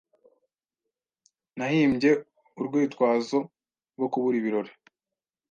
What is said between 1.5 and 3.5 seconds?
Nahimbye urwitwazo